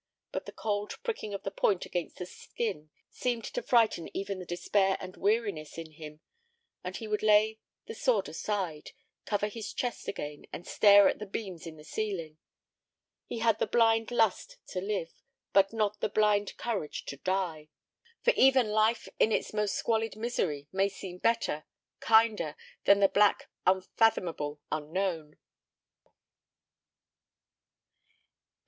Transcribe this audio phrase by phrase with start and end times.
[0.31, 4.47] But the cold pricking of the point against the skin seemed to frighten even the
[4.47, 6.21] despair and weariness in him,
[6.83, 8.93] and he would lay the sword aside,
[9.25, 12.39] cover his chest again, and stare at the beams in the ceiling.
[13.27, 15.13] He had the blind lust to live,
[15.53, 17.69] but not the blind courage to die.
[18.23, 21.65] For even life in its most squalid misery may seem better,
[21.99, 22.55] kinder
[22.85, 25.37] than the black, unfathomable unknown.